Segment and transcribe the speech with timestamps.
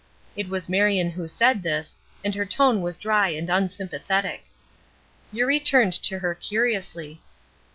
[0.35, 4.45] It was Marion who said this, and her tone was dry and unsympathetic.
[5.31, 7.21] Eurie turned to her curiously.